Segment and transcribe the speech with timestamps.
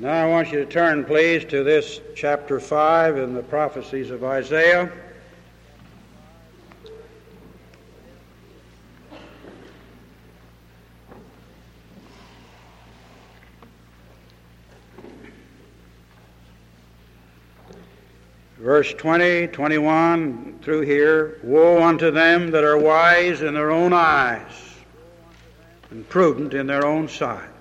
[0.00, 4.22] Now I want you to turn, please, to this chapter 5 in the prophecies of
[4.22, 4.92] Isaiah.
[18.58, 24.52] Verse 20, 21 through here Woe unto them that are wise in their own eyes
[25.90, 27.57] and prudent in their own sight.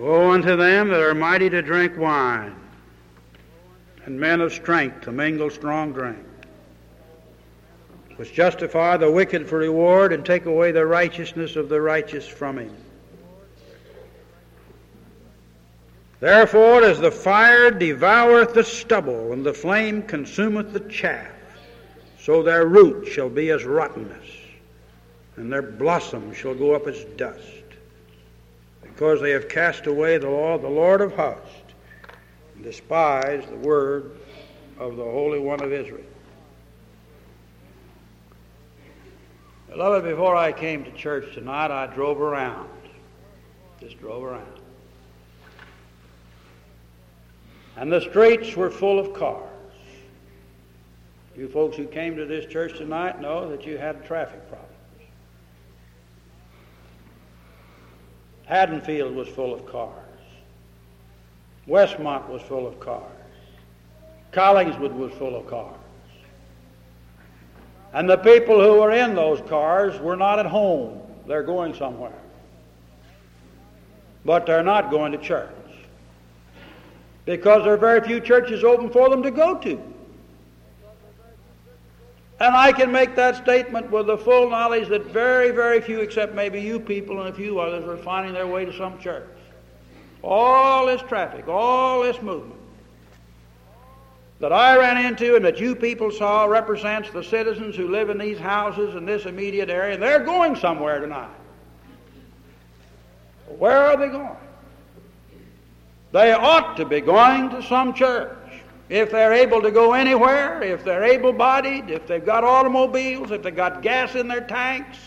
[0.00, 2.56] Woe unto them that are mighty to drink wine,
[4.06, 6.16] and men of strength to mingle strong drink,
[8.16, 12.56] which justify the wicked for reward and take away the righteousness of the righteous from
[12.56, 12.74] him.
[16.18, 21.30] Therefore, as the fire devoureth the stubble, and the flame consumeth the chaff,
[22.18, 24.28] so their root shall be as rottenness,
[25.36, 27.59] and their blossom shall go up as dust
[29.00, 31.72] because they have cast away the law of the Lord of hosts
[32.54, 34.10] and despised the word
[34.78, 36.04] of the Holy One of Israel.
[39.70, 42.68] Beloved, before I came to church tonight, I drove around.
[43.80, 44.60] Just drove around.
[47.76, 49.48] And the streets were full of cars.
[51.34, 54.69] You folks who came to this church tonight know that you had a traffic problem.
[58.50, 59.94] Haddonfield was full of cars.
[61.68, 63.04] Westmont was full of cars.
[64.32, 65.78] Collingswood was full of cars.
[67.92, 71.00] And the people who were in those cars were not at home.
[71.28, 72.18] They're going somewhere.
[74.24, 75.48] But they're not going to church.
[77.26, 79.80] Because there are very few churches open for them to go to.
[82.40, 86.34] And I can make that statement with the full knowledge that very, very few, except
[86.34, 89.28] maybe you people and a few others, are finding their way to some church.
[90.22, 92.60] All this traffic, all this movement
[94.38, 98.16] that I ran into and that you people saw represents the citizens who live in
[98.16, 101.28] these houses in this immediate area, and they're going somewhere tonight.
[103.58, 104.36] Where are they going?
[106.12, 108.34] They ought to be going to some church
[108.90, 113.40] if they're able to go anywhere, if they're able bodied, if they've got automobiles, if
[113.40, 114.98] they've got gas in their tanks,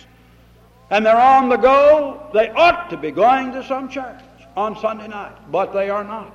[0.90, 4.22] and they're on the go, they ought to be going to some church
[4.56, 6.34] on Sunday night, but they are not.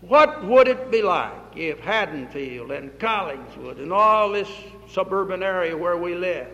[0.00, 4.48] What would it be like if Haddonfield and Collingswood and all this
[4.88, 6.48] suburban area where we live,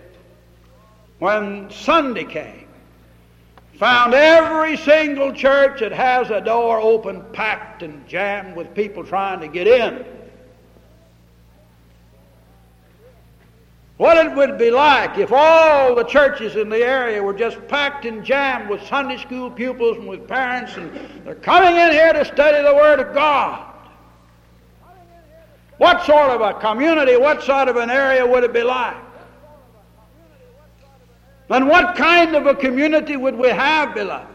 [1.21, 2.64] when Sunday came,
[3.79, 9.41] Found every single church that has a door open, packed and jammed with people trying
[9.41, 10.05] to get in.
[13.97, 18.05] What it would be like if all the churches in the area were just packed
[18.05, 20.93] and jammed with Sunday school pupils and with parents, and
[21.25, 23.73] they're coming in here to study the Word of God.
[25.79, 29.04] What sort of a community, what sort of an area would it be like?
[31.49, 34.29] Then what kind of a community would we have, beloved?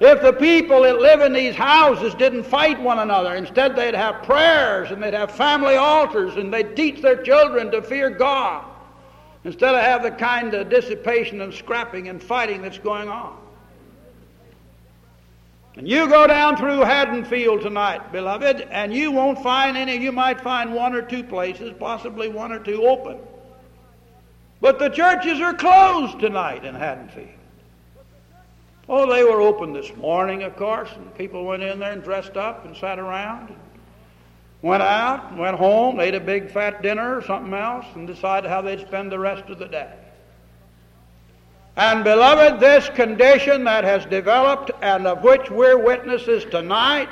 [0.00, 4.24] If the people that live in these houses didn't fight one another, instead they'd have
[4.24, 8.64] prayers and they'd have family altars and they'd teach their children to fear God,
[9.44, 13.36] instead of have the kind of dissipation and scrapping and fighting that's going on.
[15.76, 20.40] And you go down through Haddonfield tonight, beloved, and you won't find any, you might
[20.40, 23.18] find one or two places, possibly one or two open.
[24.62, 27.28] But the churches are closed tonight in Haddonfield.
[28.88, 32.36] Oh, they were open this morning, of course, and people went in there and dressed
[32.36, 33.48] up and sat around.
[33.48, 33.58] And
[34.62, 38.48] went out, and went home, ate a big fat dinner or something else, and decided
[38.48, 39.92] how they'd spend the rest of the day.
[41.76, 47.08] And, beloved, this condition that has developed and of which we're witnesses tonight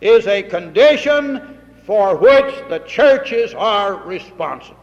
[0.00, 4.79] is a condition for which the churches are responsible.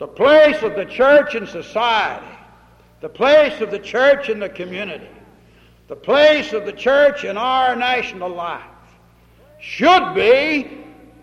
[0.00, 2.26] The place of the church in society,
[3.02, 5.06] the place of the church in the community,
[5.88, 8.62] the place of the church in our national life
[9.60, 10.78] should be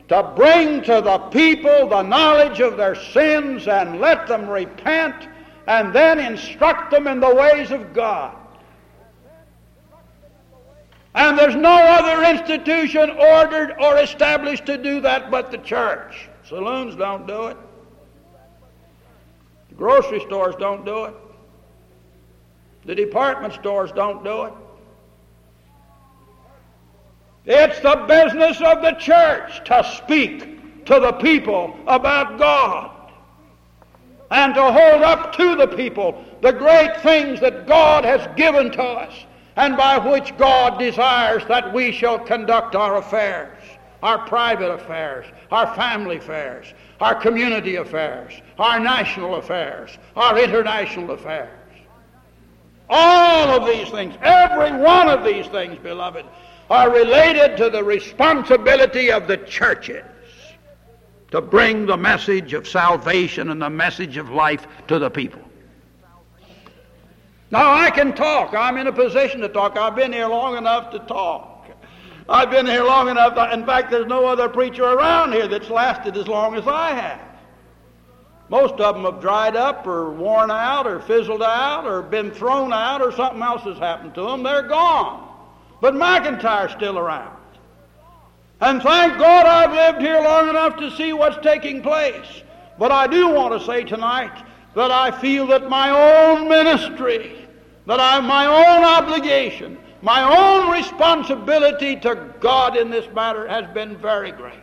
[0.07, 5.27] to bring to the people the knowledge of their sins and let them repent
[5.65, 8.37] and then instruct them in the ways of God.
[11.15, 16.29] And there's no other institution ordered or established to do that but the church.
[16.47, 17.57] Saloons don't do it.
[19.77, 21.13] Grocery stores don't do it.
[22.85, 24.53] The department stores don't do it.
[27.45, 32.91] It's the business of the church to speak to the people about God
[34.31, 38.83] and to hold up to the people the great things that God has given to
[38.83, 39.13] us
[39.55, 43.56] and by which God desires that we shall conduct our affairs,
[44.03, 51.49] our private affairs, our family affairs, our community affairs, our national affairs, our international affairs.
[52.89, 56.25] All of these things, every one of these things, beloved,
[56.69, 60.03] are related to the responsibility of the churches
[61.31, 65.41] to bring the message of salvation and the message of life to the people.
[67.51, 68.53] Now I can talk.
[68.53, 69.77] I'm in a position to talk.
[69.77, 71.56] I've been here long enough to talk.
[72.29, 73.37] I've been here long enough.
[73.53, 77.21] In fact, there's no other preacher around here that's lasted as long as I have.
[78.49, 82.71] Most of them have dried up or worn out or fizzled out or been thrown
[82.71, 84.43] out or something else has happened to them.
[84.43, 85.29] They're gone.
[85.81, 87.35] But McIntire's still around.
[88.59, 92.43] And thank God I've lived here long enough to see what's taking place.
[92.79, 94.43] But I do want to say tonight
[94.75, 97.47] that I feel that my own ministry,
[97.85, 103.67] that I have my own obligation, my own responsibility to God in this matter has
[103.73, 104.55] been very great.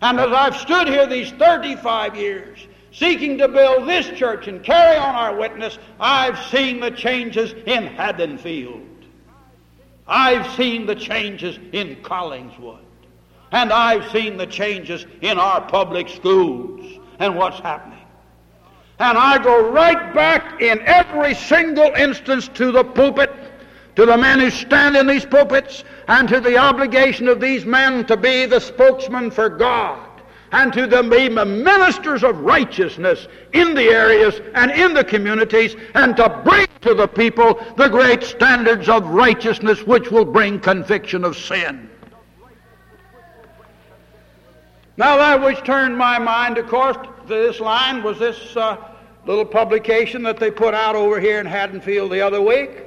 [0.00, 4.96] And as I've stood here these 35 years, seeking to build this church and carry
[4.96, 8.80] on our witness, I've seen the changes in Haddonfield.
[10.06, 12.78] I've seen the changes in Collingswood.
[13.52, 17.98] And I've seen the changes in our public schools and what's happening.
[18.98, 23.30] And I go right back in every single instance to the pulpit,
[23.96, 28.04] to the men who stand in these pulpits, and to the obligation of these men
[28.06, 30.08] to be the spokesman for God
[30.52, 36.28] and to be ministers of righteousness in the areas and in the communities and to
[36.44, 41.90] bring to the people the great standards of righteousness which will bring conviction of sin.
[44.96, 48.76] Now, that which turned my mind, of course, to this line was this uh,
[49.26, 52.84] little publication that they put out over here in Haddonfield the other week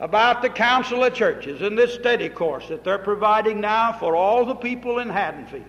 [0.00, 4.46] about the Council of Churches and this study course that they're providing now for all
[4.46, 5.64] the people in Haddonfield.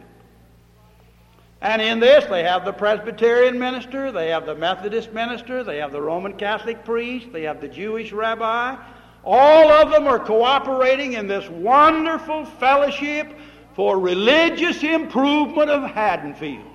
[1.60, 5.92] And in this, they have the Presbyterian minister, they have the Methodist minister, they have
[5.92, 8.78] the Roman Catholic priest, they have the Jewish rabbi.
[9.24, 13.38] All of them are cooperating in this wonderful fellowship
[13.76, 16.71] for religious improvement of Haddonfield.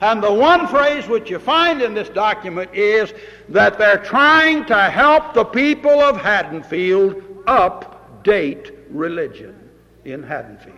[0.00, 3.14] And the one phrase which you find in this document is
[3.48, 9.70] that they're trying to help the people of Haddonfield update religion
[10.04, 10.76] in Haddonfield.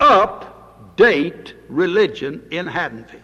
[0.00, 3.22] Update religion in Haddonfield.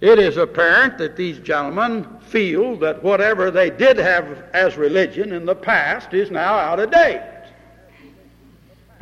[0.00, 5.44] It is apparent that these gentlemen feel that whatever they did have as religion in
[5.44, 7.22] the past is now out of date.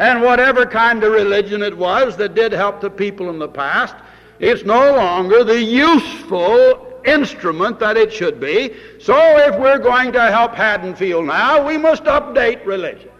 [0.00, 3.94] And whatever kind of religion it was that did help the people in the past,
[4.38, 8.74] it's no longer the useful instrument that it should be.
[8.98, 13.10] So if we're going to help Haddonfield now, we must update religion.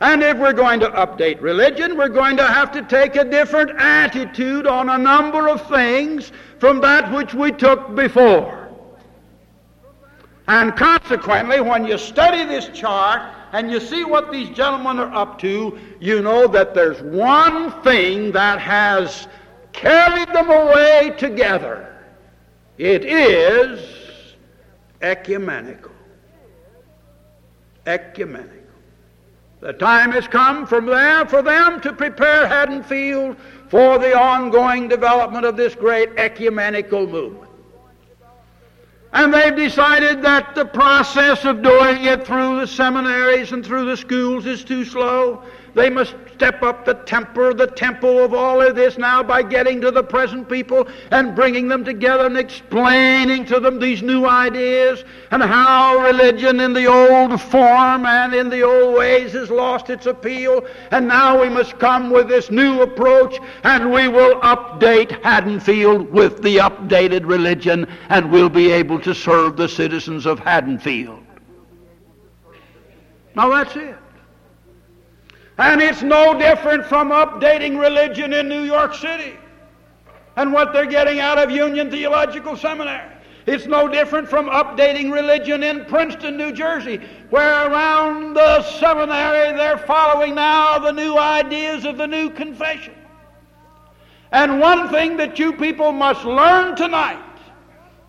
[0.00, 3.70] And if we're going to update religion, we're going to have to take a different
[3.78, 8.68] attitude on a number of things from that which we took before.
[10.48, 15.38] And consequently, when you study this chart, and you see what these gentlemen are up
[15.38, 19.28] to, you know that there's one thing that has
[19.72, 21.96] carried them away together.
[22.76, 23.80] It is
[25.00, 25.92] ecumenical.
[27.86, 28.52] Ecumenical.
[29.60, 33.38] The time has come from there for them to prepare Haddonfield
[33.68, 37.45] for the ongoing development of this great ecumenical movement.
[39.16, 43.96] And they've decided that the process of doing it through the seminaries and through the
[43.96, 45.42] schools is too slow.
[45.72, 49.80] They must step up the temper, the tempo of all of this now by getting
[49.80, 55.02] to the present people and bringing them together and explaining to them these new ideas
[55.30, 60.04] and how religion in the old form and in the old ways has lost its
[60.04, 60.62] appeal.
[60.90, 66.42] And now we must come with this new approach and we will update Haddonfield with
[66.42, 71.22] the updated religion and we'll be able to serve the citizens of Haddonfield.
[73.34, 73.96] Now that's it.
[75.58, 79.36] And it's no different from updating religion in New York City
[80.36, 83.12] and what they're getting out of Union Theological Seminary.
[83.46, 89.78] It's no different from updating religion in Princeton, New Jersey, where around the seminary they're
[89.78, 92.94] following now the new ideas of the new confession.
[94.32, 97.22] And one thing that you people must learn tonight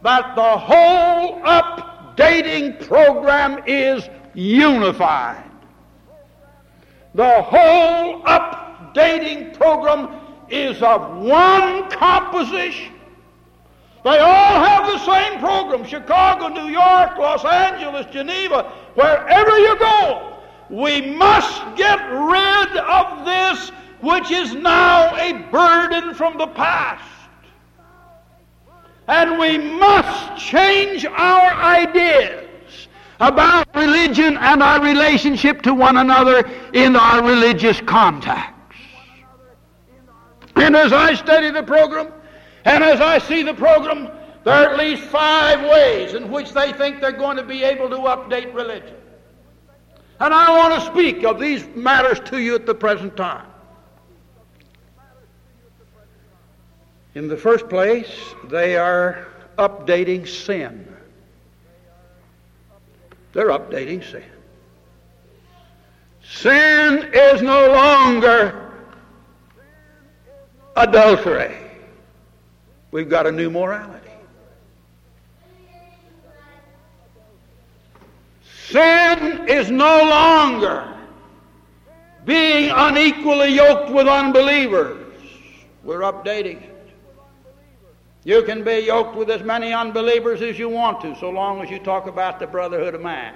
[0.02, 5.47] that the whole updating program is unified.
[7.18, 10.20] The whole updating program
[10.50, 12.94] is of one composition.
[14.04, 20.38] They all have the same program Chicago, New York, Los Angeles, Geneva, wherever you go.
[20.70, 23.72] We must get rid of this
[24.02, 27.04] which is now a burden from the past.
[29.08, 32.47] And we must change our ideas
[33.20, 38.54] about religion and our relationship to one another in our religious contacts.
[40.56, 42.12] And as I study the program,
[42.66, 44.10] and as I see the program,
[44.44, 47.90] there are at least five ways in which they think they're going to be able
[47.90, 48.96] to update religion.
[50.20, 53.46] And I want to speak of these matters to you at the present time.
[57.14, 58.10] In the first place,
[58.46, 60.97] they are updating sin.
[63.38, 64.24] They're updating sin.
[66.24, 68.72] Sin is no longer
[70.76, 71.56] adultery.
[72.90, 74.10] We've got a new morality.
[78.70, 80.92] Sin is no longer
[82.26, 84.98] being unequally yoked with unbelievers.
[85.84, 86.77] We're updating it.
[88.28, 91.70] You can be yoked with as many unbelievers as you want to, so long as
[91.70, 93.34] you talk about the brotherhood of man.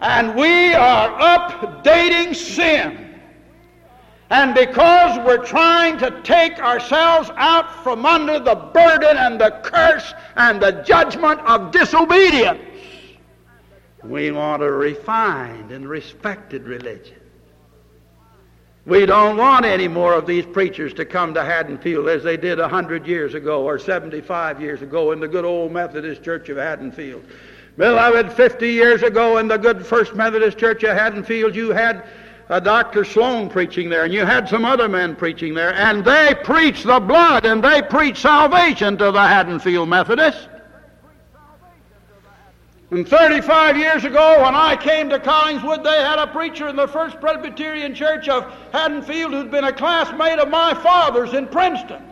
[0.00, 3.20] And we are updating sin.
[4.28, 10.12] And because we're trying to take ourselves out from under the burden and the curse
[10.34, 12.58] and the judgment of disobedience,
[14.02, 17.19] we want a refined and respected religion.
[18.86, 22.58] We don't want any more of these preachers to come to Haddonfield as they did
[22.58, 26.56] a hundred years ago or 75 years ago in the good old Methodist Church of
[26.56, 27.22] Haddonfield.
[27.76, 32.04] Beloved, 50 years ago in the good First Methodist Church of Haddonfield, you had uh,
[32.50, 33.04] a Dr.
[33.04, 36.98] Sloan preaching there, and you had some other men preaching there, and they preached the
[36.98, 40.48] blood and they preached salvation to the Haddonfield Methodists.
[42.90, 46.88] And 35 years ago, when I came to Collingswood, they had a preacher in the
[46.88, 52.02] First Presbyterian Church of Haddonfield who'd been a classmate of my father's in Princeton.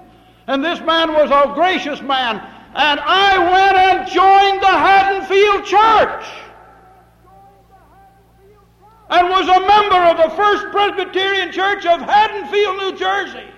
[0.47, 2.37] And this man was a gracious man.
[2.75, 6.25] And I went and joined the Haddonfield Church
[9.11, 13.49] and was a member of the First Presbyterian Church of Haddonfield, New Jersey,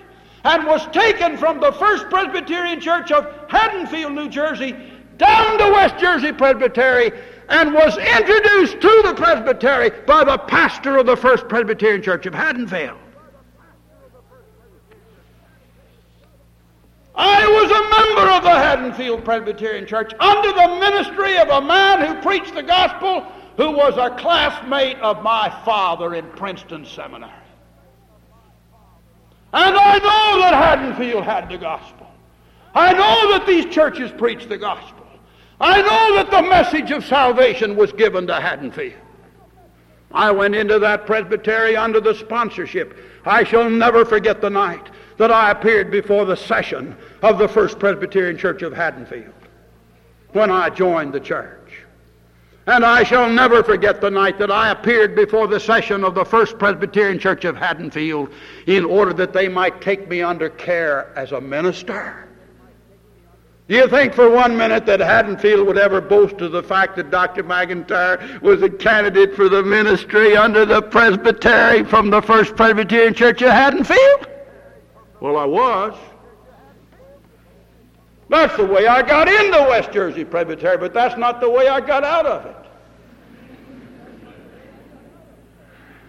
[0.43, 4.75] and was taken from the First Presbyterian Church of Haddonfield, New Jersey,
[5.21, 7.11] down to West Jersey Presbytery,
[7.47, 12.33] and was introduced to the presbytery by the pastor of the First Presbyterian Church of
[12.33, 12.97] Haddonfield.
[17.13, 22.07] I was a member of the Haddonfield Presbyterian Church under the ministry of a man
[22.07, 23.21] who preached the gospel
[23.57, 27.31] who was a classmate of my father in Princeton Seminary.
[29.53, 32.07] And I know that Haddonfield had the gospel.
[32.73, 35.00] I know that these churches preach the gospel.
[35.61, 38.95] I know that the message of salvation was given to Haddonfield.
[40.11, 42.97] I went into that presbytery under the sponsorship.
[43.25, 47.77] I shall never forget the night that I appeared before the session of the First
[47.77, 49.33] Presbyterian Church of Haddonfield
[50.33, 51.59] when I joined the church.
[52.65, 56.25] And I shall never forget the night that I appeared before the session of the
[56.25, 58.33] First Presbyterian Church of Haddonfield
[58.65, 62.27] in order that they might take me under care as a minister.
[63.71, 67.09] Do you think for one minute that Haddonfield would ever boast of the fact that
[67.09, 67.41] Dr.
[67.41, 73.41] McIntire was a candidate for the ministry under the presbytery from the First Presbyterian Church
[73.41, 74.27] of Haddonfield?
[75.21, 75.97] Well, I was.
[78.27, 81.79] That's the way I got into West Jersey Presbytery, but that's not the way I
[81.79, 82.55] got out of it.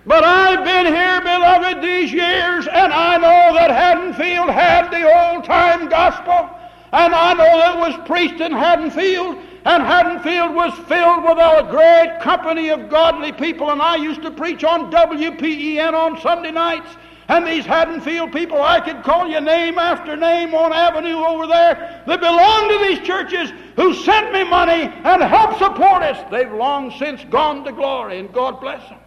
[0.04, 5.44] But I've been here, beloved, these years, and I know that Haddonfield had the old
[5.44, 6.58] time gospel,
[6.92, 12.20] and I know it was preached in Haddonfield, and Haddonfield was filled with a great
[12.20, 16.90] company of godly people, and I used to preach on WPEN on Sunday nights.
[17.28, 22.02] And these Haddonfield people, I could call you name after name on Avenue over there
[22.06, 26.22] that belong to these churches who sent me money and helped support us.
[26.30, 28.98] They've long since gone to glory, and God bless them.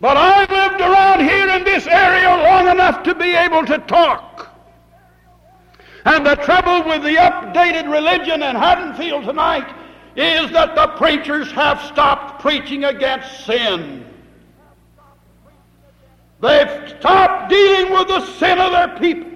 [0.00, 4.48] But I lived around here in this area long enough to be able to talk.
[6.04, 9.68] And the trouble with the updated religion in Haddonfield tonight
[10.14, 14.04] is that the preachers have stopped preaching against sin.
[16.40, 19.28] They've stopped dealing with the sin of their people.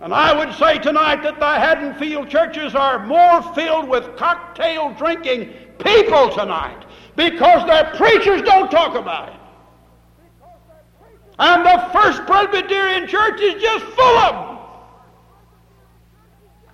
[0.00, 5.54] And I would say tonight that the Haddonfield churches are more filled with cocktail drinking
[5.78, 6.84] people tonight
[7.16, 9.40] because their preachers don't talk about it.
[11.38, 14.58] And the First Presbyterian Church is just full of them.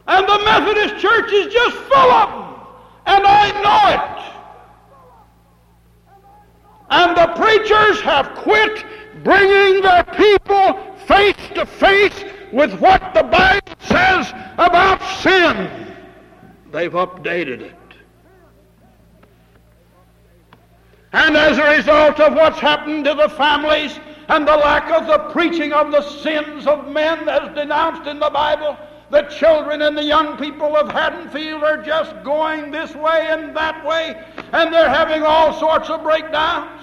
[0.06, 2.66] And the Methodist Church is just full of them.
[3.06, 4.20] And I know it.
[6.90, 8.84] And the preachers have quit
[9.22, 15.94] bringing their people face to face with what the Bible says about sin.
[16.72, 17.76] They've updated it.
[21.12, 23.98] And as a result of what's happened to the families
[24.30, 28.30] and the lack of the preaching of the sins of men as denounced in the
[28.30, 28.78] Bible,
[29.10, 33.84] the children and the young people of Haddonfield are just going this way and that
[33.84, 36.80] way, and they're having all sorts of breakdowns.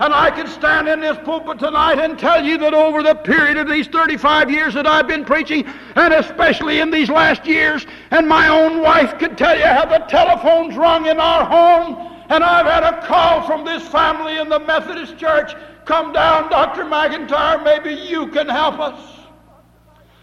[0.00, 3.58] And I can stand in this pulpit tonight and tell you that over the period
[3.58, 8.28] of these 35 years that I've been preaching, and especially in these last years, and
[8.28, 12.66] my own wife could tell you how the telephones rung in our home, and I've
[12.66, 16.84] had a call from this family in the Methodist Church come down, Dr.
[16.84, 19.00] McIntire, maybe you can help us.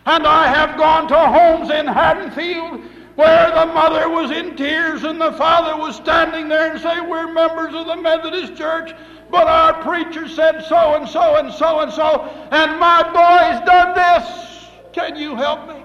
[0.05, 2.81] And I have gone to homes in Haddonfield
[3.15, 7.31] where the mother was in tears and the father was standing there and say, We're
[7.31, 8.93] members of the Methodist Church,
[9.29, 13.93] but our preacher said so and so and so and so, and my boy's done
[13.93, 14.67] this.
[14.93, 15.83] Can you help me?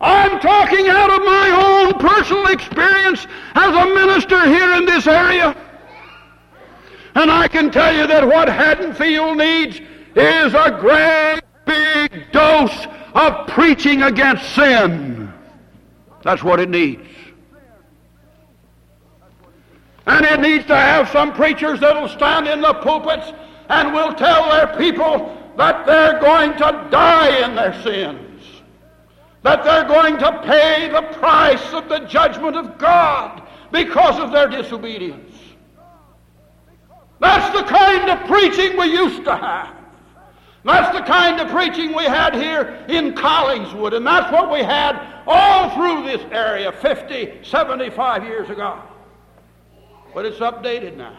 [0.00, 5.54] I'm talking out of my own personal experience as a minister here in this area.
[7.14, 9.80] And I can tell you that what Haddonfield needs
[10.16, 15.32] is a great big dose of preaching against sin.
[16.22, 17.06] That's what it needs.
[20.06, 23.32] And it needs to have some preachers that'll stand in the pulpits
[23.68, 28.44] and will tell their people that they're going to die in their sins.
[29.42, 34.48] That they're going to pay the price of the judgment of God because of their
[34.48, 35.31] disobedience.
[37.22, 39.76] That's the kind of preaching we used to have.
[40.64, 45.22] That's the kind of preaching we had here in Collingswood, and that's what we had
[45.28, 48.82] all through this area 50, 75 years ago.
[50.12, 51.16] But it's updated now.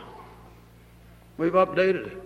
[1.38, 2.22] We've updated it.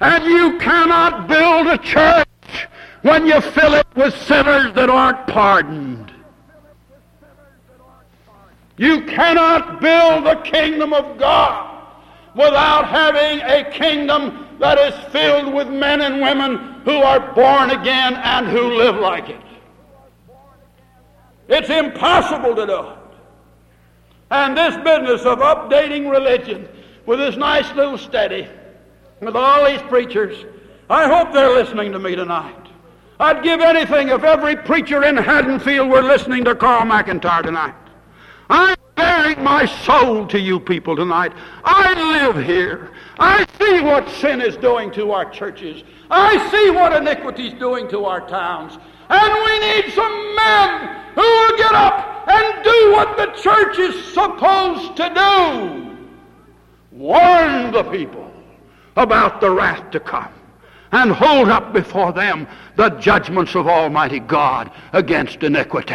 [0.00, 2.68] And you cannot build a church
[3.02, 6.12] when you fill it with sinners that aren't pardoned.
[8.76, 11.73] You cannot build the kingdom of God
[12.34, 18.14] without having a kingdom that is filled with men and women who are born again
[18.14, 19.40] and who live like it.
[21.48, 22.98] It's impossible to do it.
[24.30, 26.68] And this business of updating religion
[27.06, 28.48] with this nice little study,
[29.20, 30.44] with all these preachers,
[30.88, 32.56] I hope they're listening to me tonight.
[33.20, 37.74] I'd give anything if every preacher in Haddonfield were listening to Carl McIntire tonight.
[38.50, 41.32] I'm bearing my soul to you people tonight.
[41.64, 42.90] I live here.
[43.18, 45.82] I see what sin is doing to our churches.
[46.10, 48.78] I see what iniquity is doing to our towns.
[49.08, 54.12] And we need some men who will get up and do what the church is
[54.12, 55.96] supposed to do.
[56.92, 58.30] Warn the people
[58.96, 60.32] about the wrath to come
[60.92, 65.94] and hold up before them the judgments of Almighty God against iniquity.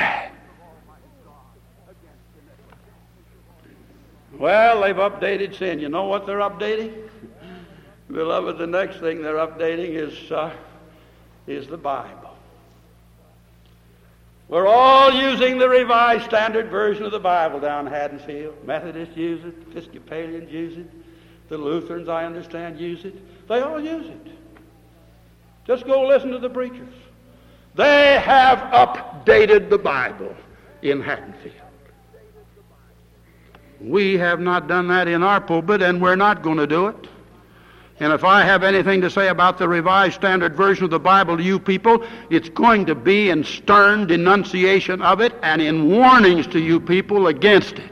[4.40, 5.80] Well, they've updated sin.
[5.80, 7.10] You know what they're updating?
[8.12, 10.52] Beloved, the next thing they're updating is, uh,
[11.46, 12.38] is the Bible.
[14.48, 18.66] We're all using the Revised Standard Version of the Bible down in Haddonfield.
[18.66, 20.88] Methodists use it, Episcopalians use it,
[21.50, 23.48] the Lutherans, I understand, use it.
[23.48, 24.32] They all use it.
[25.68, 26.88] Just go listen to the preachers.
[27.76, 30.36] They have updated the Bible
[30.82, 31.69] in Haddonfield.
[33.82, 37.08] We have not done that in our pulpit, and we're not going to do it.
[38.02, 41.36] And if I have anything to say about the Revised Standard Version of the Bible
[41.36, 46.48] to you people, it's going to be in stern denunciation of it and in warnings
[46.48, 47.92] to you people against it.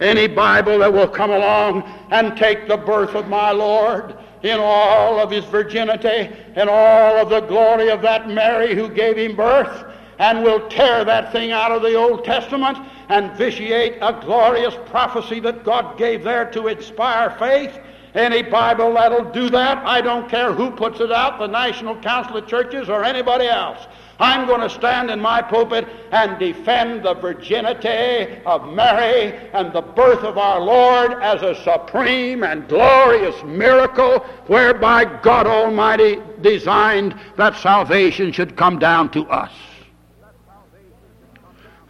[0.00, 5.18] Any Bible that will come along and take the birth of my Lord in all
[5.18, 9.84] of his virginity and all of the glory of that Mary who gave him birth
[10.20, 12.78] and will tear that thing out of the Old Testament
[13.08, 17.78] and vitiate a glorious prophecy that God gave there to inspire faith
[18.14, 22.38] any Bible that'll do that, I don't care who puts it out, the National Council
[22.38, 23.86] of Churches or anybody else.
[24.18, 29.82] I'm going to stand in my pulpit and defend the virginity of Mary and the
[29.82, 37.56] birth of our Lord as a supreme and glorious miracle whereby God Almighty designed that
[37.56, 39.52] salvation should come down to us.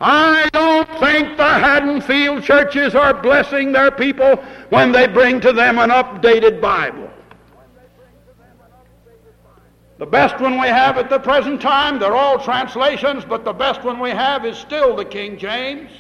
[0.01, 4.37] I don't think the Haddonfield churches are blessing their people
[4.71, 7.11] when they bring to them an updated Bible.
[9.99, 13.83] The best one we have at the present time, they're all translations, but the best
[13.83, 15.91] one we have is still the King James.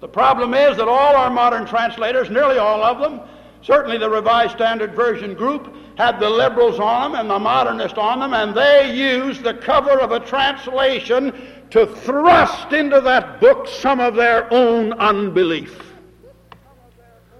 [0.00, 3.22] The problem is that all our modern translators, nearly all of them,
[3.62, 8.20] certainly the Revised Standard Version group, had the liberals on them and the modernists on
[8.20, 11.32] them, and they used the cover of a translation
[11.70, 15.80] to thrust into that book some of their own unbelief.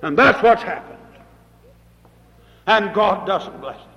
[0.03, 0.99] And that's what's happened.
[2.67, 3.95] And God doesn't bless it.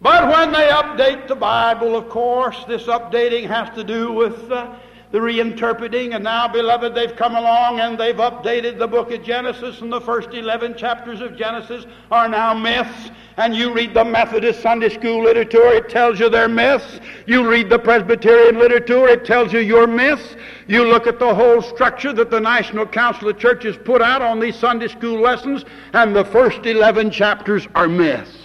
[0.00, 4.74] But when they update the Bible, of course, this updating has to do with uh,
[5.10, 6.14] the reinterpreting.
[6.14, 10.00] And now, beloved, they've come along and they've updated the book of Genesis, and the
[10.00, 13.10] first 11 chapters of Genesis are now myths.
[13.36, 17.00] And you read the Methodist Sunday school literature, it tells you they're myths.
[17.26, 20.36] You read the Presbyterian literature, it tells you you're myths.
[20.68, 24.38] You look at the whole structure that the National Council of Churches put out on
[24.38, 25.64] these Sunday school lessons,
[25.94, 28.38] and the first 11 chapters are myths.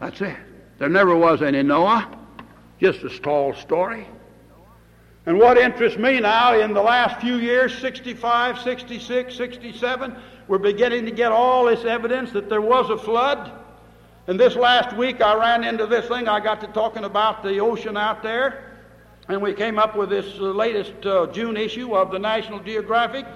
[0.00, 0.36] That's it.
[0.78, 2.10] There never was any Noah,
[2.80, 4.06] just a tall story.
[5.26, 10.16] And what interests me now in the last few years 65, 66, 67
[10.48, 13.50] we're beginning to get all this evidence that there was a flood.
[14.28, 16.28] And this last week I ran into this thing.
[16.28, 18.72] I got to talking about the ocean out there.
[19.28, 23.26] And we came up with this uh, latest uh, June issue of the National Geographic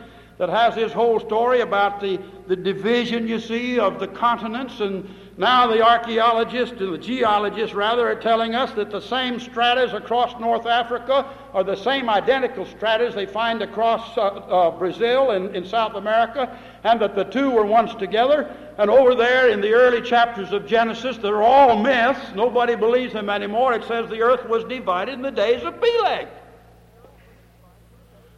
[0.40, 5.06] that has this whole story about the, the division, you see, of the continents and
[5.36, 10.40] now the archaeologists and the geologists, rather, are telling us that the same stratas across
[10.40, 15.66] North Africa are the same identical stratas they find across uh, uh, Brazil and in
[15.66, 18.54] South America, and that the two were once together.
[18.78, 22.34] And over there in the early chapters of Genesis, they're all myths.
[22.34, 23.74] Nobody believes them anymore.
[23.74, 26.28] It says the earth was divided in the days of Peleg.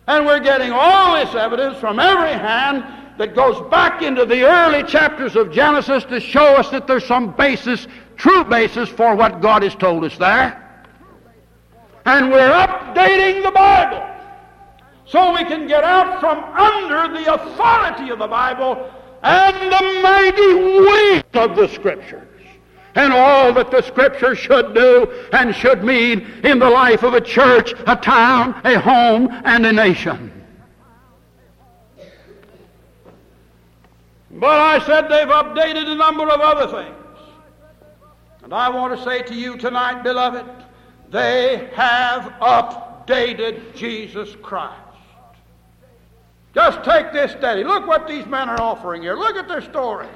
[0.07, 2.85] And we're getting all this evidence from every hand
[3.19, 7.33] that goes back into the early chapters of Genesis to show us that there's some
[7.35, 7.87] basis,
[8.17, 10.59] true basis, for what God has told us there.
[12.05, 14.05] And we're updating the Bible
[15.07, 18.91] so we can get out from under the authority of the Bible
[19.23, 22.27] and the mighty weight of the Scriptures
[22.95, 27.21] and all that the Scripture should do and should mean in the life of a
[27.21, 30.31] church, a town, a home, and a nation.
[34.31, 36.97] But I said they've updated a number of other things.
[38.43, 40.47] And I want to say to you tonight, beloved,
[41.11, 44.81] they have updated Jesus Christ.
[46.55, 47.65] Just take this study.
[47.65, 49.15] Look what these men are offering here.
[49.15, 50.11] Look at their stories.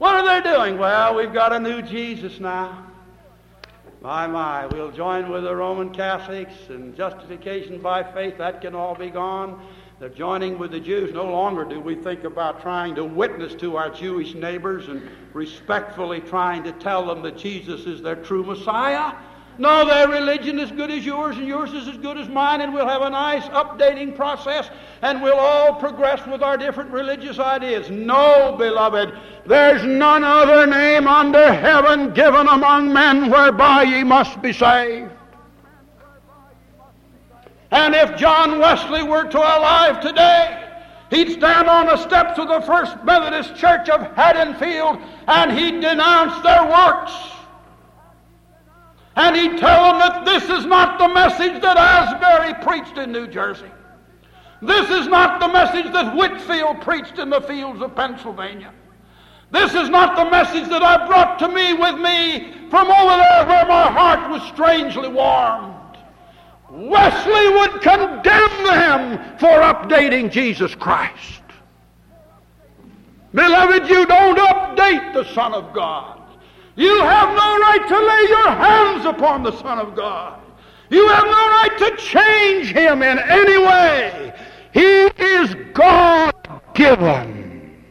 [0.00, 0.78] What are they doing?
[0.78, 2.86] Well, we've got a new Jesus now.
[4.00, 8.94] My, my, we'll join with the Roman Catholics and justification by faith, that can all
[8.94, 9.62] be gone.
[9.98, 11.12] They're joining with the Jews.
[11.12, 16.22] No longer do we think about trying to witness to our Jewish neighbors and respectfully
[16.22, 19.12] trying to tell them that Jesus is their true Messiah.
[19.60, 22.72] No, their religion is good as yours, and yours is as good as mine, and
[22.72, 24.70] we'll have a nice updating process,
[25.02, 27.90] and we'll all progress with our different religious ideas.
[27.90, 29.12] No, beloved,
[29.44, 35.12] there's none other name under heaven given among men whereby ye must be saved.
[37.70, 40.70] And if John Wesley were to alive today,
[41.10, 46.42] he'd stand on the steps of the First Methodist Church of Haddonfield and he'd denounce
[46.42, 47.12] their works.
[49.16, 53.26] And he'd tell them that this is not the message that Asbury preached in New
[53.26, 53.70] Jersey.
[54.62, 58.72] This is not the message that Whitefield preached in the fields of Pennsylvania.
[59.50, 63.46] This is not the message that I brought to me with me from over there
[63.46, 65.74] where my heart was strangely warmed.
[66.70, 71.42] Wesley would condemn them for updating Jesus Christ.
[73.34, 76.19] Beloved, you don't update the Son of God.
[76.80, 80.40] You have no right to lay your hands upon the Son of God.
[80.88, 84.32] You have no right to change him in any way.
[84.72, 86.32] He is God
[86.72, 87.84] given.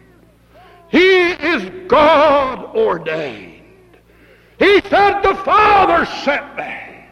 [0.87, 3.61] He is God ordained.
[4.57, 7.05] He said, The Father sent me.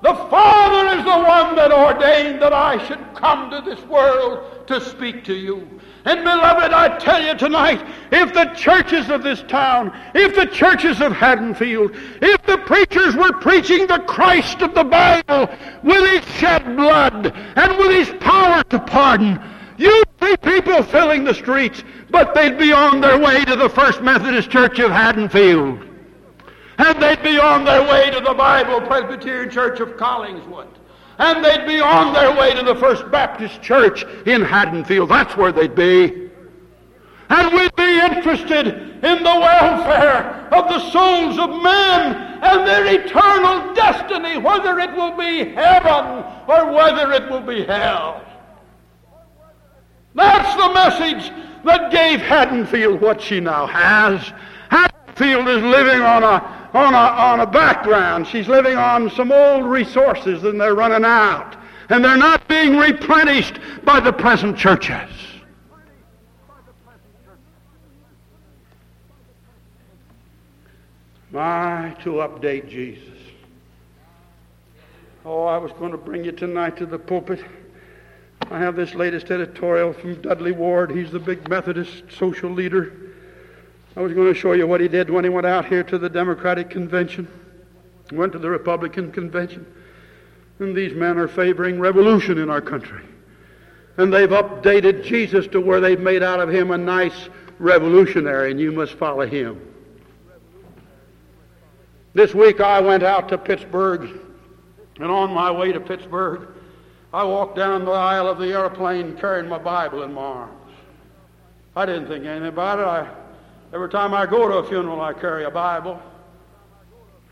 [0.00, 4.80] The Father is the one that ordained that I should come to this world to
[4.80, 5.77] speak to you.
[6.08, 11.02] And beloved, I tell you tonight, if the churches of this town, if the churches
[11.02, 11.90] of Haddonfield,
[12.22, 17.76] if the preachers were preaching the Christ of the Bible with his shed blood and
[17.76, 19.38] with his power to pardon,
[19.76, 24.00] you'd see people filling the streets, but they'd be on their way to the First
[24.00, 25.84] Methodist Church of Haddonfield.
[26.78, 30.77] And they'd be on their way to the Bible Presbyterian Church of Collingswood.
[31.18, 35.08] And they'd be on their way to the First Baptist Church in Haddonfield.
[35.08, 36.30] That's where they'd be.
[37.30, 43.74] And we'd be interested in the welfare of the souls of men and their eternal
[43.74, 48.24] destiny, whether it will be heaven or whether it will be hell.
[50.14, 51.32] That's the message
[51.64, 54.32] that gave Haddonfield what she now has.
[54.70, 58.26] Haddonfield is living on a, on a, on a background.
[58.26, 61.56] She's living on some old resources and they're running out.
[61.90, 65.10] And they're not being replenished by the present churches.
[71.30, 73.04] My, to update Jesus.
[75.24, 77.44] Oh, I was going to bring you tonight to the pulpit.
[78.50, 80.90] I have this latest editorial from Dudley Ward.
[80.90, 83.07] He's the big Methodist social leader.
[83.98, 85.98] I was going to show you what he did when he went out here to
[85.98, 87.26] the Democratic convention,
[88.12, 89.66] went to the Republican convention.
[90.60, 93.04] And these men are favoring revolution in our country.
[93.96, 98.60] And they've updated Jesus to where they've made out of him a nice revolutionary, and
[98.60, 99.60] you must follow him.
[102.14, 104.08] This week I went out to Pittsburgh,
[105.00, 106.46] and on my way to Pittsburgh,
[107.12, 110.70] I walked down the aisle of the airplane carrying my Bible in my arms.
[111.74, 112.84] I didn't think anything about it.
[112.86, 113.27] I,
[113.72, 116.00] every time I go to a funeral, I carry a Bible.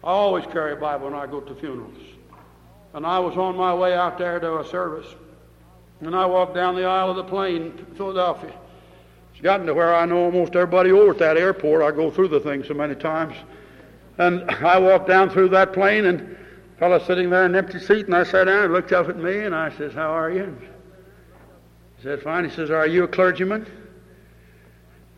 [0.05, 1.99] I always carry a Bible when I go to funerals.
[2.95, 5.07] And I was on my way out there to a service.
[6.01, 8.53] And I walked down the aisle of the plane, Philadelphia.
[9.33, 11.83] It's gotten to where I know almost everybody over at that airport.
[11.83, 13.35] I go through the thing so many times.
[14.19, 16.37] And I walked down through that plane, and
[16.79, 19.17] fellow sitting there in an empty seat, and I sat down and looked up at
[19.17, 20.57] me, and I says, How are you?
[21.97, 22.49] He said, Fine.
[22.49, 23.67] He says, Are you a clergyman?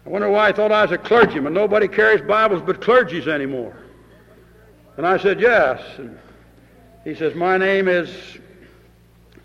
[0.08, 1.52] I wonder why I thought I was a clergyman.
[1.52, 3.76] Nobody carries Bibles but clergies anymore.
[4.96, 5.82] And I said, Yes.
[5.98, 6.18] And
[7.04, 8.10] he says, My name is,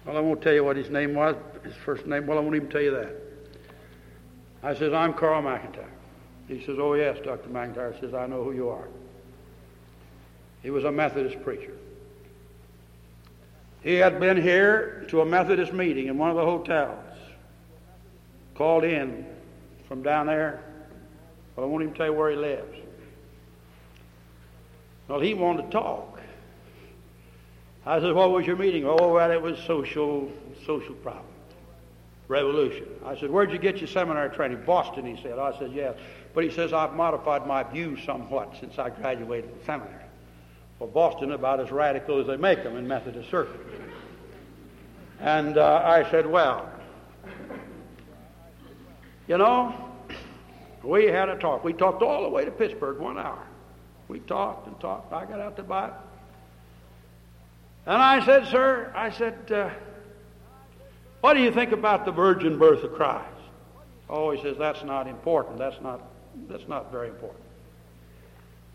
[0.05, 2.27] well, I won't tell you what his name was, his first name.
[2.27, 3.13] Well, I won't even tell you that.
[4.63, 5.83] I says, I'm Carl McIntire.
[6.47, 7.49] He says, Oh, yes, Dr.
[7.49, 7.99] McIntire.
[7.99, 8.87] says, I know who you are.
[10.61, 11.73] He was a Methodist preacher.
[13.81, 17.03] He had been here to a Methodist meeting in one of the hotels,
[18.55, 19.25] called in
[19.87, 20.61] from down there.
[21.55, 22.77] Well, I won't even tell you where he lives.
[25.07, 26.19] Well, he wanted to talk.
[27.85, 28.85] I said, What was your meeting?
[28.85, 30.31] Oh, well, it was social,
[30.65, 31.25] social problem,
[32.27, 32.87] revolution.
[33.05, 34.63] I said, Where'd you get your seminary training?
[34.65, 35.37] Boston, he said.
[35.37, 35.97] I said, Yes.
[36.33, 40.03] But he says, I've modified my views somewhat since I graduated from seminary.
[40.79, 43.59] Well, Boston about as radical as they make them in Methodist circles.
[45.19, 46.69] And uh, I said, well,
[49.27, 49.73] you know,
[50.83, 51.63] we had a talk.
[51.63, 53.45] We talked all the way to Pittsburgh, one hour.
[54.07, 55.13] We talked and talked.
[55.13, 55.95] I got out the Bible.
[57.85, 59.69] And I said, sir, I said, uh,
[61.21, 63.27] what do you think about the virgin birth of Christ?
[64.09, 65.57] Oh, he says, that's not important.
[65.57, 66.01] That's not,
[66.47, 67.43] that's not very important.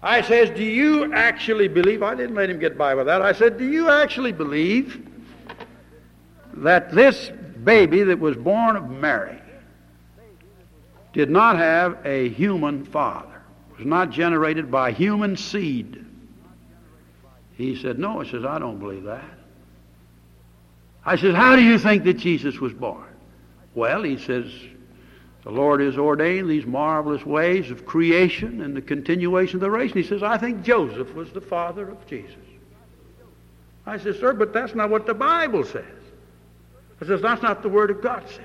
[0.02, 2.02] I says, Do you actually believe?
[2.02, 3.20] I didn't let him get by with that.
[3.20, 5.06] I said, Do you actually believe
[6.54, 7.30] that this
[7.64, 9.40] baby that was born of Mary
[11.12, 13.42] did not have a human father,
[13.76, 16.04] was not generated by human seed?
[17.56, 18.20] He said, No.
[18.20, 19.24] He says, I don't believe that.
[21.04, 23.06] I said, How do you think that Jesus was born?
[23.74, 24.52] Well, he says,
[25.44, 29.92] the Lord has ordained these marvelous ways of creation and the continuation of the race.
[29.92, 32.36] And he says, I think Joseph was the father of Jesus.
[33.86, 35.84] I said, Sir, but that's not what the Bible says.
[37.00, 38.44] I says, That's not the Word of God says.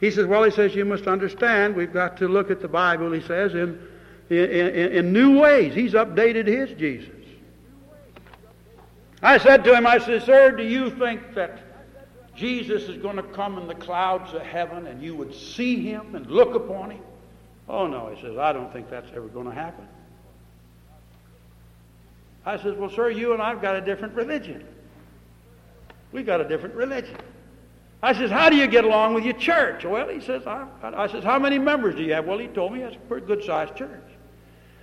[0.00, 3.12] He says, Well, he says, you must understand, we've got to look at the Bible,
[3.12, 3.80] he says, in,
[4.28, 5.74] in, in, in new ways.
[5.74, 7.10] He's updated his Jesus.
[9.22, 11.58] I said to him, I said, Sir, do you think that
[12.36, 16.14] Jesus is going to come in the clouds of heaven and you would see him
[16.14, 17.02] and look upon him?
[17.68, 19.88] Oh, no, he says, I don't think that's ever going to happen.
[22.44, 24.66] I says, Well, sir, you and I've got a different religion.
[26.12, 27.16] We've got a different religion.
[28.04, 29.82] I says, How do you get along with your church?
[29.86, 32.26] Well, he says, I, I says, How many members do you have?
[32.26, 34.04] Well, he told me it's a pretty good sized church.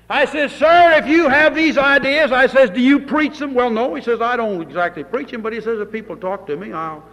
[0.10, 3.53] I says, Sir, if you have these ideas, I says, Do you preach them?
[3.53, 3.93] Well, no.
[3.93, 6.73] He says, I don't exactly preach them, but he says, If people talk to me,
[6.73, 7.03] I'll,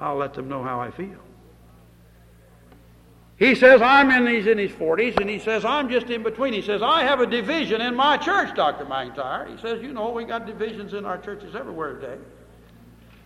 [0.00, 1.18] I'll let them know how I feel.
[3.36, 6.54] He says, I'm in, he's in his 40s, and he says, I'm just in between.
[6.54, 8.86] He says, I have a division in my church, Dr.
[8.86, 9.54] McIntire.
[9.54, 12.16] He says, you know, we got divisions in our churches everywhere today.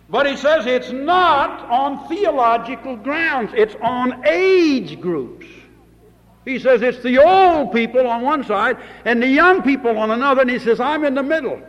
[0.09, 5.47] But he says it's not on theological grounds, it's on age groups.
[6.45, 10.41] He says it's the old people on one side and the young people on another,
[10.41, 11.61] and he says, I'm in the middle.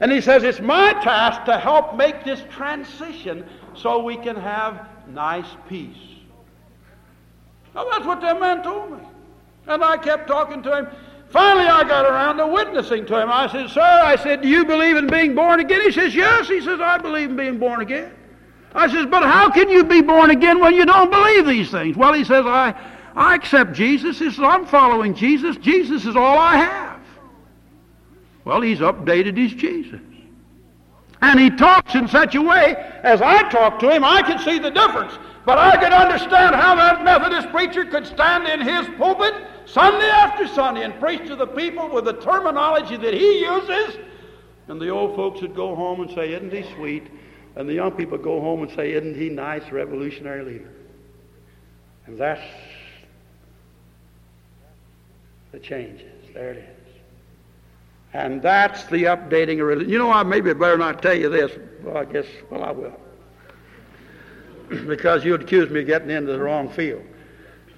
[0.00, 4.88] And he says, It's my task to help make this transition so we can have
[5.08, 5.96] nice peace.
[7.74, 9.06] Now, that's what that man told me.
[9.66, 10.88] And I kept talking to him.
[11.30, 13.30] Finally, I got around to witnessing to him.
[13.30, 15.80] I said, Sir, I said, do you believe in being born again?
[15.82, 16.48] He says, Yes.
[16.48, 18.12] He says, I believe in being born again.
[18.74, 21.96] I says, But how can you be born again when you don't believe these things?
[21.96, 22.74] Well, he says, I,
[23.14, 24.18] I accept Jesus.
[24.18, 25.56] He says, I'm following Jesus.
[25.58, 27.00] Jesus is all I have.
[28.44, 30.00] Well, he's updated his Jesus.
[31.22, 34.58] And he talks in such a way, as I talk to him, I can see
[34.58, 35.12] the difference.
[35.44, 39.34] But I can understand how that Methodist preacher could stand in his pulpit
[39.72, 43.98] Sunday after Sunday and preach to the people with the terminology that he uses.
[44.68, 47.08] And the old folks would go home and say, Isn't he sweet?
[47.56, 50.70] And the young people go home and say, Isn't he nice, revolutionary leader?
[52.06, 52.42] And that's
[55.52, 56.12] the changes.
[56.34, 56.94] There it is.
[58.12, 59.90] And that's the updating of religion.
[59.90, 61.52] You know, I maybe better not tell you this.
[61.82, 63.00] Well, I guess, well, I will.
[64.86, 67.04] because you'd accuse me of getting into the wrong field.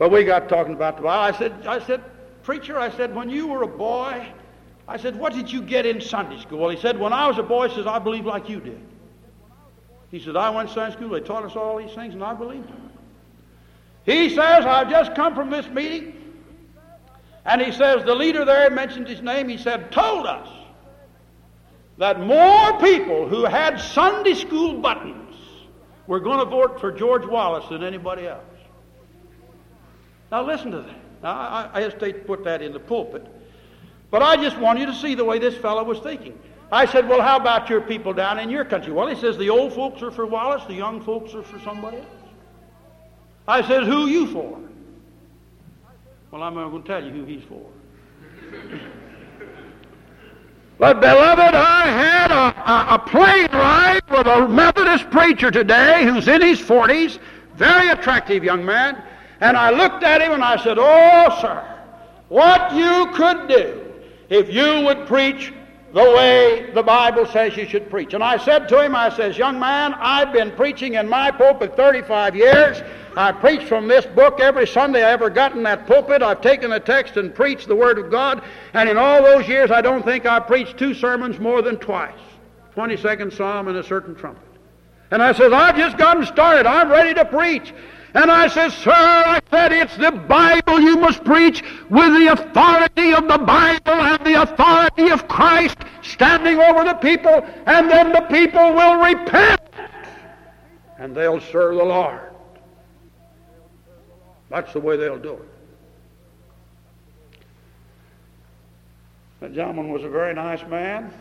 [0.02, 1.36] But we got talking about the Bible.
[1.36, 2.02] I said, I said,
[2.42, 4.26] preacher, I said, when you were a boy,
[4.88, 6.58] I said, what did you get in Sunday school?
[6.58, 8.80] Well, he said, when I was a boy, he says, I believe like you did.
[10.10, 11.10] He said, I went to Sunday school.
[11.10, 12.90] They taught us all these things, and I believed them.
[14.04, 16.16] He says, I've just come from this meeting.
[17.44, 19.48] And he says, the leader there mentioned his name.
[19.48, 20.48] He said, told us
[21.98, 25.36] that more people who had Sunday school buttons
[26.08, 28.42] were going to vote for George Wallace than anybody else.
[30.32, 30.96] Now listen to that.
[31.22, 33.26] Now, I, I hesitate to put that in the pulpit,
[34.10, 36.36] but I just want you to see the way this fellow was thinking.
[36.72, 38.92] I said, Well, how about your people down in your country?
[38.92, 41.98] Well, he says the old folks are for Wallace, the young folks are for somebody
[41.98, 42.06] else.
[43.46, 44.58] I said, Who you for?
[46.30, 47.66] Well, I'm going to tell you who he's for.
[50.78, 56.26] But, beloved, I had a, a, a, plane ride with a Methodist preacher today who's
[56.26, 57.20] in his 40s,
[57.54, 59.00] very attractive young man.
[59.42, 61.64] And I looked at him and I said, Oh, sir,
[62.28, 63.92] what you could do
[64.30, 65.52] if you would preach
[65.92, 68.14] the way the Bible says you should preach.
[68.14, 71.76] And I said to him, I says, Young man, I've been preaching in my pulpit
[71.76, 72.82] 35 years.
[73.16, 76.22] I preach from this book every Sunday I ever got in that pulpit.
[76.22, 78.44] I've taken the text and preached the Word of God.
[78.74, 82.14] And in all those years, I don't think I preached two sermons more than twice
[82.76, 84.46] 22nd Psalm and a certain trumpet.
[85.10, 86.64] And I says, I've just gotten started.
[86.64, 87.74] I'm ready to preach.
[88.14, 93.14] And I said, Sir, I said, it's the Bible you must preach with the authority
[93.14, 98.20] of the Bible and the authority of Christ standing over the people, and then the
[98.22, 99.60] people will repent
[100.98, 102.20] and they'll serve the Lord.
[104.50, 105.48] That's the way they'll do it.
[109.40, 111.12] That gentleman was a very nice man.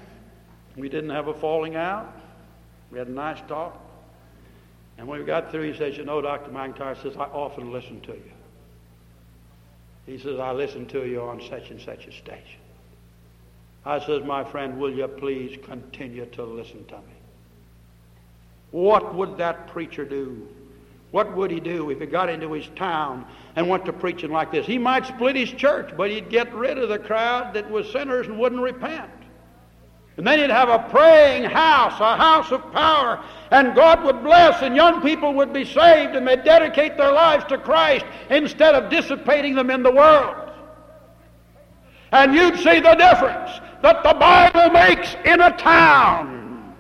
[0.76, 2.16] We didn't have a falling out.
[2.92, 3.82] We had a nice talk.
[5.02, 6.52] And when we got through, he says, You know, Dr.
[6.52, 8.32] McIntire says, I often listen to you.
[10.06, 12.60] He says, I listen to you on such and such a station.
[13.84, 17.16] I says, My friend, will you please continue to listen to me?
[18.70, 20.48] What would that preacher do
[21.10, 23.26] what would he do if he got into his town
[23.58, 24.66] and went to preaching like this?
[24.66, 28.28] He might split his church, but he'd get rid of the crowd that was sinners
[28.28, 29.12] and wouldn't repent.
[30.18, 34.62] And then he'd have a praying house, a house of power, and God would bless,
[34.62, 38.90] and young people would be saved, and they'd dedicate their lives to Christ instead of
[38.90, 40.52] dissipating them in the world.
[42.12, 46.76] And you'd see the difference that the Bible makes in a town.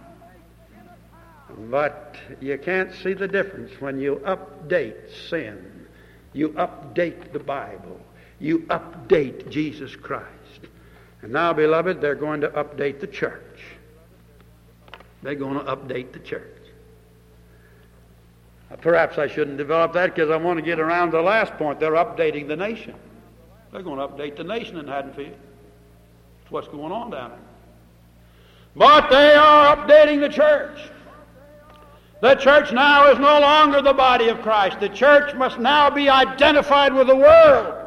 [1.69, 5.87] But you can't see the difference when you update sin.
[6.33, 7.99] You update the Bible.
[8.39, 10.27] You update Jesus Christ.
[11.21, 13.63] And now, beloved, they're going to update the church.
[15.21, 16.47] They're going to update the church.
[18.81, 21.79] Perhaps I shouldn't develop that because I want to get around the last point.
[21.79, 22.95] They're updating the nation.
[23.71, 25.35] They're going to update the nation in Haddonfield.
[26.39, 27.39] That's what's going on down there.
[28.75, 30.79] But they are updating the church.
[32.21, 34.79] The church now is no longer the body of Christ.
[34.79, 37.80] The church must now be identified with the world.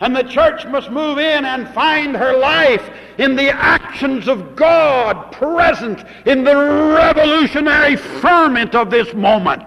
[0.00, 2.88] And the church must move in and find her life
[3.18, 9.62] in the actions of God present in the revolutionary ferment of this moment.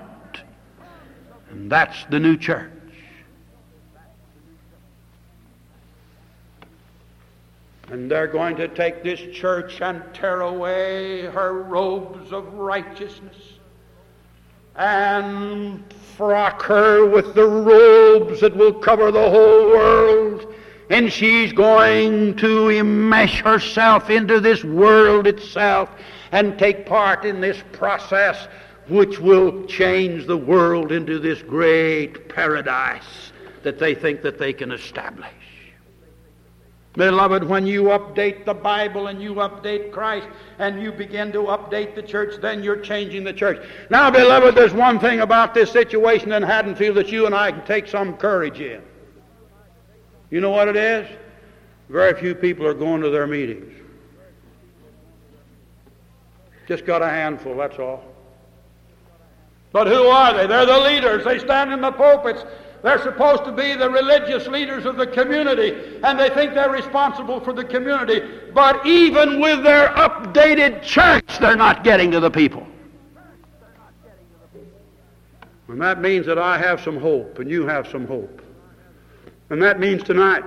[1.51, 2.71] And that's the new church.
[7.89, 13.37] And they're going to take this church and tear away her robes of righteousness
[14.75, 15.83] and
[16.17, 20.53] frock her with the robes that will cover the whole world.
[20.89, 25.89] And she's going to immesh herself into this world itself
[26.31, 28.47] and take part in this process
[28.89, 33.31] which will change the world into this great paradise
[33.63, 35.42] that they think that they can establish.
[36.93, 40.27] Beloved, when you update the Bible and you update Christ
[40.59, 43.65] and you begin to update the church, then you're changing the church.
[43.89, 47.65] Now, beloved, there's one thing about this situation in Haddonfield that you and I can
[47.65, 48.81] take some courage in.
[50.29, 51.07] You know what it is?
[51.89, 53.73] Very few people are going to their meetings.
[56.67, 58.03] Just got a handful, that's all.
[59.71, 60.45] But who are they?
[60.45, 61.25] They're the leaders.
[61.25, 62.45] They stand in the pulpits.
[62.83, 67.39] They're supposed to be the religious leaders of the community, and they think they're responsible
[67.39, 68.21] for the community.
[68.53, 72.67] But even with their updated church, they're not getting to the people.
[75.69, 78.41] And that means that I have some hope, and you have some hope.
[79.49, 80.43] And that means tonight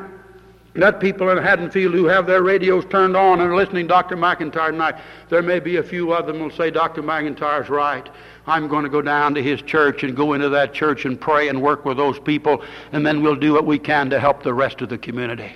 [0.74, 4.16] that people in Haddonfield who have their radios turned on and are listening to Dr.
[4.16, 4.96] McIntire tonight,
[5.30, 7.02] there may be a few of them will say, Dr.
[7.02, 8.08] McIntire's right.
[8.46, 11.48] I'm going to go down to his church and go into that church and pray
[11.48, 14.54] and work with those people, and then we'll do what we can to help the
[14.54, 15.52] rest of the community.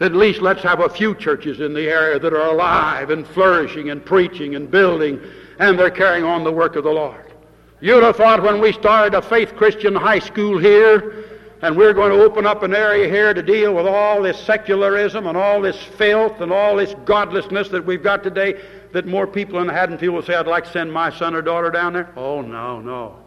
[0.00, 3.90] At least let's have a few churches in the area that are alive and flourishing
[3.90, 5.20] and preaching and building,
[5.58, 7.32] and they're carrying on the work of the Lord.
[7.80, 11.33] You'd have thought when we started a faith Christian high school here,
[11.64, 15.26] and we're going to open up an area here to deal with all this secularism
[15.26, 18.60] and all this filth and all this godlessness that we've got today,
[18.92, 21.70] that more people in Haddonfield will say, I'd like to send my son or daughter
[21.70, 22.12] down there?
[22.18, 23.18] Oh, no, no.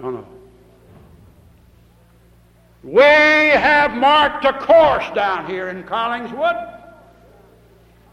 [0.00, 0.26] No, no.
[2.82, 6.82] We have marked a course down here in Collingswood.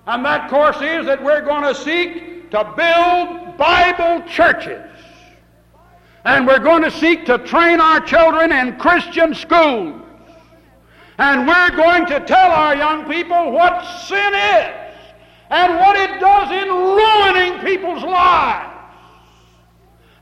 [0.05, 4.92] And that course is that we're going to seek to build Bible churches.
[6.26, 10.01] And we're going to seek to train our children in Christian schools.
[11.17, 14.74] And we're going to tell our young people what sin is
[15.49, 18.69] and what it does in ruining people's lives.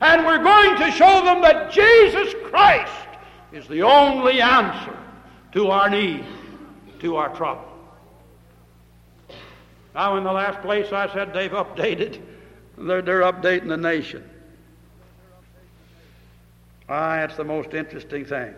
[0.00, 2.92] And we're going to show them that Jesus Christ
[3.52, 4.98] is the only answer
[5.52, 6.26] to our need,
[6.98, 7.68] to our trouble.
[9.94, 12.20] Now, in the last place, I said they've updated.
[12.76, 14.28] They're, they're updating the nation.
[16.94, 18.54] Ah, that's the most interesting thing.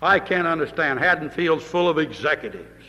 [0.00, 1.00] I can't understand.
[1.00, 2.84] Haddonfield's full of executives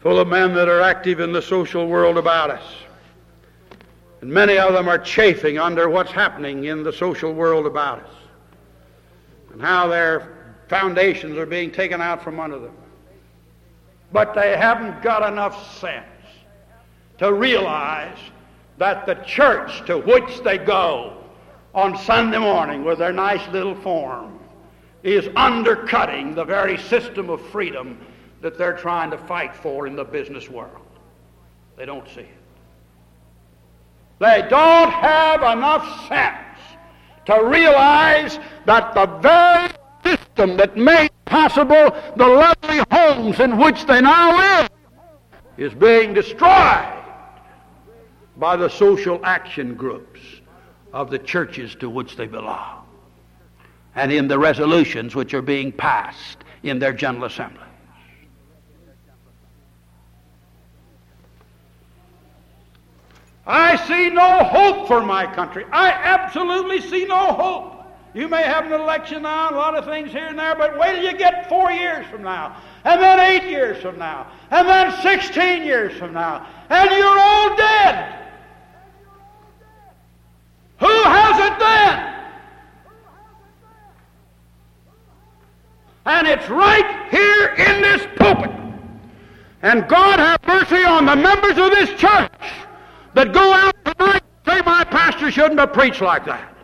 [0.00, 2.62] full of men that are active in the social world about us.
[4.20, 8.14] And many of them are chafing under what's happening in the social world about us
[9.52, 12.76] and how their foundations are being taken out from under them.
[14.12, 16.06] But they haven't got enough sense
[17.18, 18.18] to realize
[18.78, 21.25] that the church to which they go
[21.76, 24.40] on Sunday morning with their nice little form
[25.02, 28.00] is undercutting the very system of freedom
[28.40, 30.86] that they're trying to fight for in the business world.
[31.76, 32.28] They don't see it.
[34.18, 36.58] They don't have enough sense
[37.26, 39.68] to realize that the very
[40.02, 44.70] system that made possible the lovely homes in which they now live
[45.58, 47.02] is being destroyed
[48.38, 50.20] by the social action groups
[50.96, 52.82] of the churches to which they belong
[53.94, 57.60] and in the resolutions which are being passed in their General Assembly.
[63.46, 65.66] I see no hope for my country.
[65.70, 67.72] I absolutely see no hope.
[68.14, 70.96] You may have an election now, a lot of things here and there, but wait
[70.96, 74.90] till you get four years from now, and then eight years from now, and then
[75.02, 78.16] 16 years from now, and you're all dead.
[80.78, 82.12] Who has it then?
[86.16, 88.50] And it's right here in this pulpit.
[89.60, 92.32] And God have mercy on the members of this church
[93.12, 96.56] that go out tonight and say my pastor shouldn't have preached like that.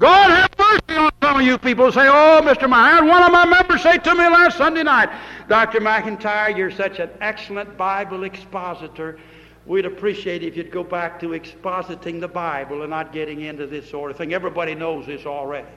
[0.00, 2.68] God have mercy on some of you people who say, Oh, Mr.
[2.68, 5.10] Meyer, one of my members said to me last Sunday night,
[5.48, 5.78] Dr.
[5.78, 9.20] McIntire, you're such an excellent Bible expositor.
[9.64, 13.68] We'd appreciate it if you'd go back to expositing the Bible and not getting into
[13.68, 14.34] this sort of thing.
[14.34, 15.68] Everybody knows this already.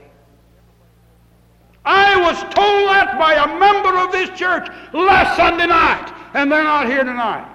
[1.85, 6.63] I was told that by a member of this church last Sunday night, and they're
[6.63, 7.49] not here tonight.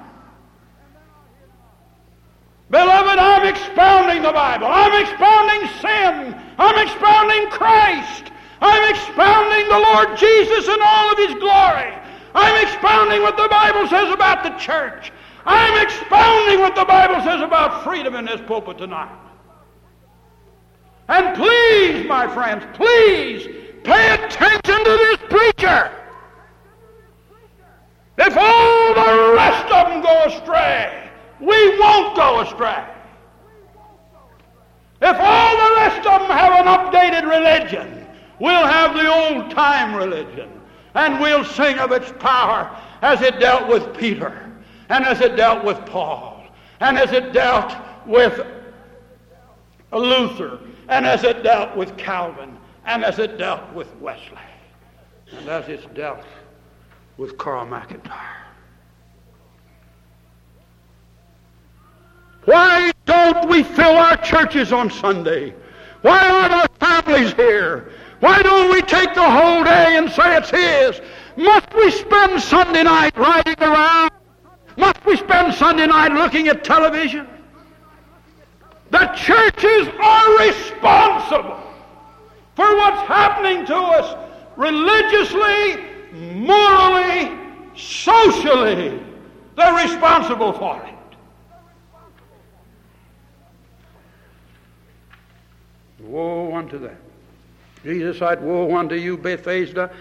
[2.70, 4.66] Beloved, I'm expounding the Bible.
[4.66, 6.36] I'm expounding sin.
[6.58, 8.30] I'm expounding Christ.
[8.60, 11.96] I'm expounding the Lord Jesus in all of His glory.
[12.34, 15.10] I'm expounding what the Bible says about the church.
[15.46, 19.16] I'm expounding what the Bible says about freedom in this pulpit tonight.
[21.08, 25.90] And please, my friends, please pay attention to this preacher.
[28.18, 31.10] If all the rest of them go astray,
[31.40, 32.84] we won't go astray.
[35.00, 38.06] If all the rest of them have an updated religion,
[38.40, 40.50] we'll have the old time religion.
[40.94, 44.50] And we'll sing of its power as it dealt with Peter,
[44.88, 46.44] and as it dealt with Paul,
[46.80, 47.72] and as it dealt
[48.04, 48.44] with
[49.92, 50.58] Luther,
[50.88, 52.57] and as it dealt with Calvin,
[52.88, 54.38] and as it dealt with Wesley,
[55.36, 56.24] and as it's dealt
[57.18, 58.46] with Carl McIntire.
[62.46, 65.54] Why don't we fill our churches on Sunday?
[66.00, 67.92] Why aren't our families here?
[68.20, 71.02] Why don't we take the whole day and say it's His?
[71.36, 74.12] Must we spend Sunday night riding around?
[74.78, 77.28] Must we spend Sunday night looking at television?
[78.90, 81.67] The churches are responsible
[82.58, 84.16] for what's happening to us
[84.56, 85.84] religiously,
[86.34, 87.30] morally,
[87.76, 89.00] socially.
[89.54, 90.94] They're responsible for it.
[96.00, 96.96] Woe unto them.
[97.84, 99.92] Jesus said, Woe unto you, Bethsaida.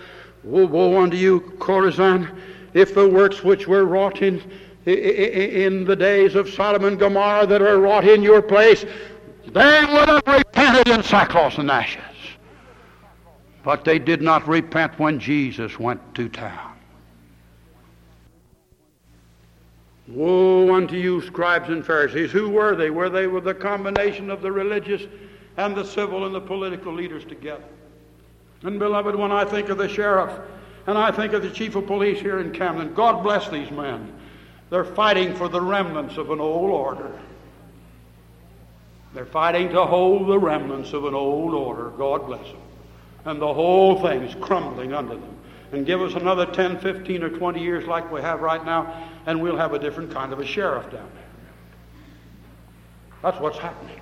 [0.44, 2.28] Woe, woe unto you, Chorazin.
[2.74, 4.42] If the works which were wrought in,
[4.88, 8.84] in the days of Sodom and Gomorrah that are wrought in your place,
[9.46, 12.02] they would have repented in sackcloth and ashes.
[13.68, 16.78] But they did not repent when Jesus went to town.
[20.08, 22.32] Woe unto you, scribes and Pharisees.
[22.32, 22.92] Who were they?
[22.92, 25.02] Were they the combination of the religious
[25.58, 27.66] and the civil and the political leaders together.
[28.64, 30.32] And beloved, when I think of the sheriff
[30.88, 34.14] and I think of the chief of police here in Camden, God bless these men.
[34.70, 37.20] They're fighting for the remnants of an old order.
[39.14, 41.90] They're fighting to hold the remnants of an old order.
[41.90, 42.62] God bless them.
[43.28, 45.36] And the whole thing is crumbling under them.
[45.74, 49.42] And give us another 10, 15, or 20 years like we have right now, and
[49.42, 51.28] we'll have a different kind of a sheriff down there.
[53.22, 54.00] That's what's happening.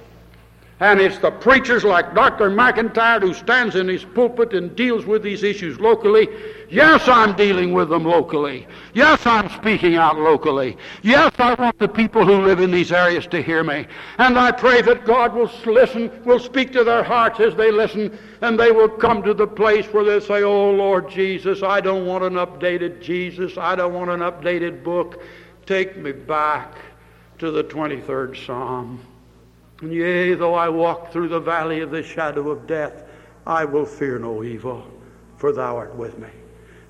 [0.82, 2.50] And it's the preachers like Dr.
[2.50, 6.28] McIntire who stands in his pulpit and deals with these issues locally.
[6.70, 8.68] Yes, I'm dealing with them locally.
[8.94, 10.76] Yes, I'm speaking out locally.
[11.02, 13.88] Yes, I want the people who live in these areas to hear me.
[14.18, 18.18] And I pray that God will listen, will speak to their hearts as they listen,
[18.42, 22.06] and they will come to the place where they say, Oh, Lord Jesus, I don't
[22.06, 23.58] want an updated Jesus.
[23.58, 25.24] I don't want an updated book.
[25.66, 26.76] Take me back
[27.40, 29.00] to the 23rd Psalm.
[29.82, 33.04] Yea, though I walk through the valley of the shadow of death,
[33.46, 34.86] I will fear no evil,
[35.38, 36.30] for thou art with me.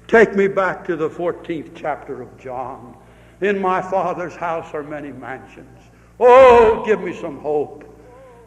[0.07, 2.95] Take me back to the 14th chapter of John.
[3.41, 5.79] In my Father's house are many mansions.
[6.19, 7.83] Oh, give me some hope.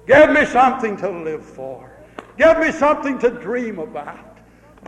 [0.06, 1.90] Give me something to live for.
[2.38, 4.38] Give me something to dream about.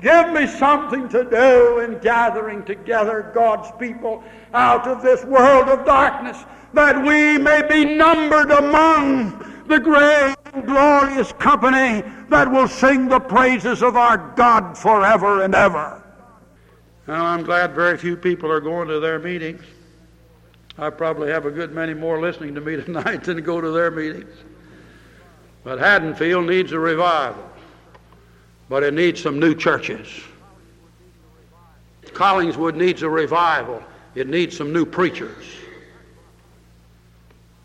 [0.00, 4.22] Give me something to do in gathering together God's people
[4.54, 6.38] out of this world of darkness
[6.72, 13.20] that we may be numbered among the great and glorious company that will sing the
[13.20, 16.02] praises of our God forever and ever.
[17.06, 19.62] Now, I'm glad very few people are going to their meetings.
[20.78, 23.90] I probably have a good many more listening to me tonight than go to their
[23.90, 24.34] meetings.
[25.62, 27.48] But Haddonfield needs a revival,
[28.68, 30.08] but it needs some new churches.
[32.06, 33.82] Collingswood needs a revival,
[34.14, 35.44] it needs some new preachers.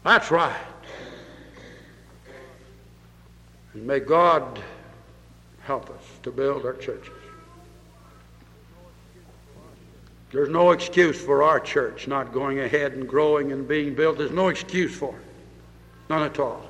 [0.05, 0.55] That's right.
[3.73, 4.61] And may God
[5.61, 7.11] help us to build our churches.
[10.31, 14.19] There's no excuse for our church not going ahead and growing and being built.
[14.19, 15.25] There's no excuse for it.
[16.07, 16.69] None at all.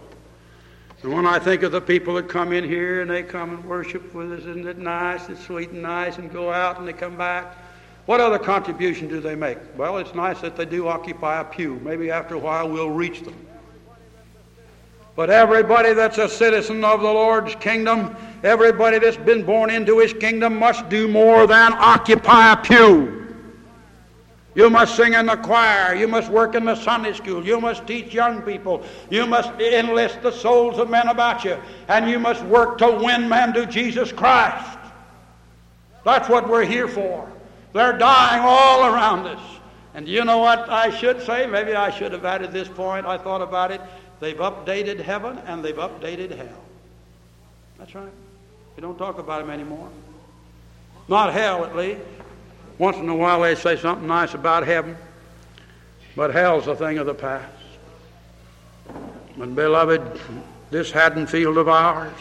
[1.04, 3.66] And when I think of the people that come in here and they come and
[3.66, 5.28] worship with us, isn't it nice?
[5.28, 7.58] It's sweet and nice, and go out and they come back.
[8.06, 9.58] What other contribution do they make?
[9.78, 11.80] Well, it's nice that they do occupy a pew.
[11.84, 13.36] Maybe after a while we'll reach them.
[15.16, 20.14] But everybody that's a citizen of the Lord's kingdom, everybody that's been born into his
[20.14, 23.26] kingdom must do more than occupy a pew.
[24.56, 25.96] You must sing in the choir.
[25.96, 27.46] You must work in the Sunday school.
[27.46, 28.84] You must teach young people.
[29.10, 31.58] You must enlist the souls of men about you.
[31.88, 34.78] And you must work to win men to Jesus Christ.
[36.06, 37.30] That's what we're here for.
[37.76, 39.42] They're dying all around us.
[39.96, 41.46] And you know what I should say?
[41.46, 43.06] Maybe I should have added this point.
[43.06, 43.82] I thought about it.
[44.22, 46.64] They've updated heaven and they've updated hell.
[47.78, 48.14] That's right.
[48.78, 49.90] We don't talk about them anymore.
[51.10, 52.00] Not hell, at least.
[52.78, 54.96] Once in a while they say something nice about heaven.
[56.16, 57.52] But hell's a thing of the past.
[59.36, 60.18] And beloved,
[60.72, 62.14] this Haddonfield of ours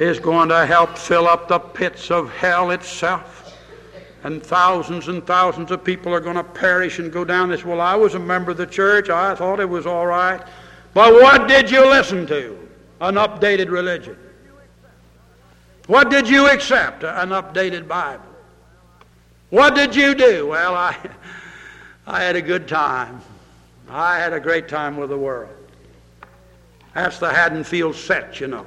[0.00, 3.39] is going to help fill up the pits of hell itself.
[4.22, 7.64] And thousands and thousands of people are going to perish and go down this.
[7.64, 9.08] Well, I was a member of the church.
[9.08, 10.42] I thought it was all right.
[10.92, 12.58] But what did you listen to?
[13.00, 14.18] An updated religion.
[15.86, 17.02] What did you accept?
[17.02, 18.24] An updated Bible.
[19.48, 20.48] What did you do?
[20.48, 20.96] Well, I,
[22.06, 23.20] I had a good time.
[23.88, 25.50] I had a great time with the world.
[26.94, 28.66] That's the Haddonfield set, you know.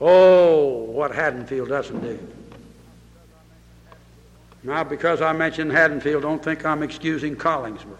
[0.00, 2.18] Oh, what Haddonfield doesn't do.
[4.64, 7.98] Now, because I mentioned Haddonfield, don't think I'm excusing Collingswood.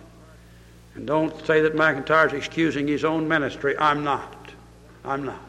[0.94, 3.76] And don't say that McIntire's excusing his own ministry.
[3.78, 4.50] I'm not.
[5.04, 5.42] I'm not.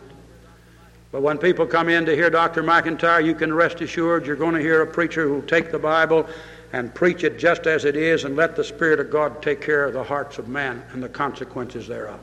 [1.13, 2.61] But when people come in to hear Dr.
[2.61, 5.80] McIntire, you can rest assured you're going to hear a preacher who will take the
[5.80, 6.28] Bible
[6.74, 9.86] and preach it just as it is and let the Spirit of God take care
[9.86, 12.20] of the hearts of men and the consequences thereof.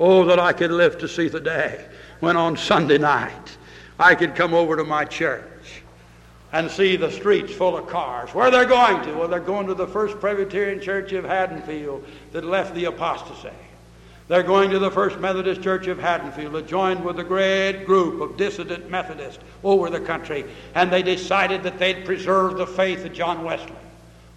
[0.00, 1.84] Oh, that I could live to see the day
[2.20, 3.58] when on Sunday night
[3.98, 5.44] I could come over to my church
[6.52, 8.34] and see the streets full of cars.
[8.34, 9.14] Where are they're going to?
[9.14, 13.48] Well, they're going to the First Presbyterian Church of Haddonfield that left the apostasy.
[14.28, 18.20] They're going to the First Methodist Church of Haddonfield that joined with a great group
[18.20, 20.44] of dissident Methodists over the country,
[20.74, 23.72] and they decided that they'd preserve the faith of John Wesley.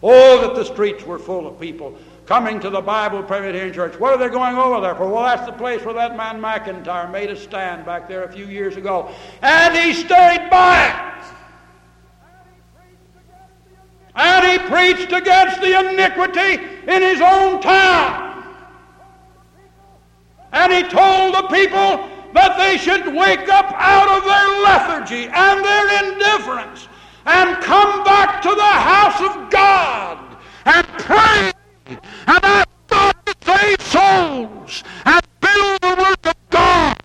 [0.01, 3.99] Oh, that the streets were full of people coming to the Bible Presbyterian Church.
[3.99, 5.07] What are they going over there for?
[5.07, 8.47] Well, that's the place where that man McIntire made a stand back there a few
[8.47, 9.11] years ago,
[9.41, 11.14] and he stayed by it.
[14.46, 18.43] He preached against the iniquity in his own town.
[20.52, 25.66] And he told the people that they should wake up out of their lethargy and
[25.66, 26.88] their indifference
[27.26, 31.52] and come back to the house of God and pray
[31.88, 36.98] and ask God to save souls and build the work of God.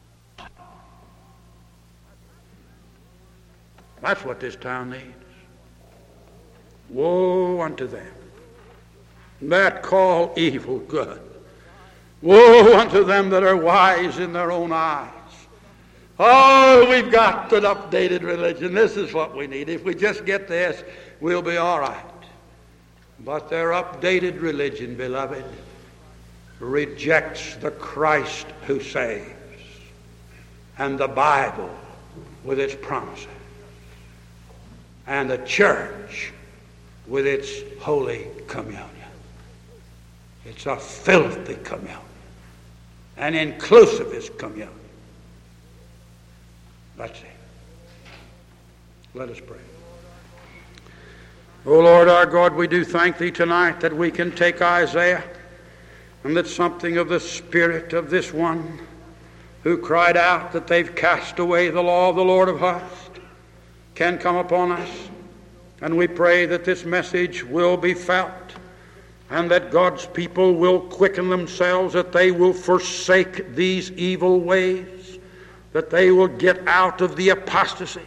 [4.03, 5.20] That's what this town needs.
[6.91, 8.13] Woe unto them
[9.43, 11.21] that call evil good.
[12.23, 15.09] Woe unto them that are wise in their own eyes.
[16.19, 18.75] Oh, we've got an updated religion.
[18.75, 19.71] This is what we need.
[19.71, 20.85] If we just get this,
[21.21, 22.05] we'll be all right.
[23.21, 25.45] But their updated religion, beloved,
[26.59, 29.33] rejects the Christ who saves
[30.77, 31.75] and the Bible
[32.45, 33.29] with its promises
[35.07, 36.33] and the church
[37.11, 37.51] with its
[37.81, 38.87] holy communion.
[40.47, 41.99] It's a filthy communion,
[43.17, 44.71] an inclusivist communion.
[46.97, 47.27] Let's see.
[49.13, 49.59] Let us pray.
[51.67, 55.25] O oh Lord our God, we do thank Thee tonight that we can take Isaiah
[56.23, 58.79] and that something of the spirit of this one
[59.63, 63.11] who cried out that they've cast away the law of the Lord of hosts
[63.95, 64.89] can come upon us.
[65.81, 68.33] And we pray that this message will be felt
[69.31, 75.19] and that God's people will quicken themselves, that they will forsake these evil ways,
[75.73, 78.07] that they will get out of the apostasy,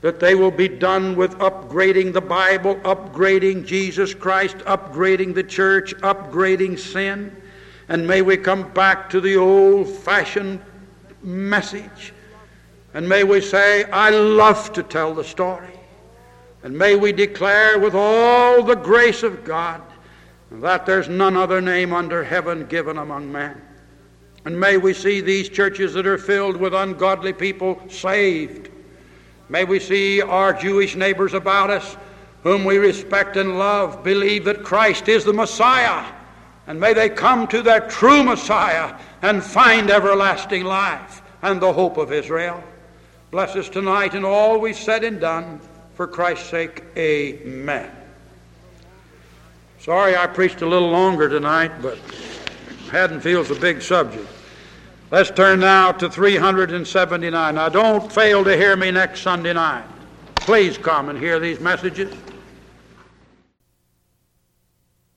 [0.00, 5.94] that they will be done with upgrading the Bible, upgrading Jesus Christ, upgrading the church,
[5.98, 7.34] upgrading sin.
[7.88, 10.60] And may we come back to the old fashioned
[11.22, 12.12] message.
[12.92, 15.79] And may we say, I love to tell the story.
[16.62, 19.82] And may we declare with all the grace of God
[20.50, 23.60] that there's none other name under heaven given among men.
[24.44, 28.70] And may we see these churches that are filled with ungodly people saved.
[29.48, 31.96] May we see our Jewish neighbors about us,
[32.42, 36.04] whom we respect and love, believe that Christ is the Messiah.
[36.66, 41.96] And may they come to their true Messiah and find everlasting life and the hope
[41.96, 42.62] of Israel.
[43.30, 45.60] Bless us tonight in all we've said and done.
[46.00, 47.90] For Christ's sake, amen.
[49.80, 51.98] Sorry I preached a little longer tonight, but
[52.90, 54.26] Haddonfield's a big subject.
[55.10, 57.54] Let's turn now to 379.
[57.54, 59.84] Now, don't fail to hear me next Sunday night.
[60.36, 62.10] Please come and hear these messages.